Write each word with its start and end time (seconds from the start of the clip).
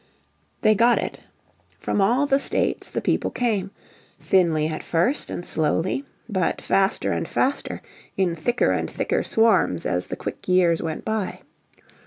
They 0.61 0.73
got 0.73 0.97
it. 0.97 1.19
From 1.79 2.01
all 2.01 2.25
the 2.25 2.39
states 2.39 2.89
the 2.89 3.01
people 3.01 3.29
came; 3.29 3.69
thinly 4.19 4.65
at 4.67 4.81
first, 4.81 5.29
and 5.29 5.45
slowly, 5.45 6.05
but 6.27 6.59
faster 6.59 7.11
and 7.11 7.27
faster 7.27 7.83
in 8.17 8.35
thicker 8.35 8.71
and 8.71 8.89
thicker 8.89 9.21
swarms 9.23 9.85
as 9.85 10.07
the 10.07 10.15
quick 10.15 10.47
years 10.47 10.81
went 10.81 11.05
by. 11.05 11.41